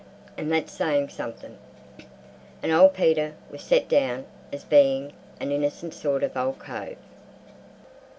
An' 0.35 0.49
that's 0.49 0.71
sayin' 0.73 1.09
somethin'." 1.09 1.59
And 2.63 2.71
old 2.71 2.95
Peter 2.95 3.35
was 3.51 3.61
set 3.61 3.87
down 3.87 4.25
as 4.51 4.63
being 4.63 5.13
an 5.39 5.51
innercent 5.51 5.93
sort 5.93 6.23
of 6.23 6.35
ole 6.35 6.53
cove. 6.53 6.97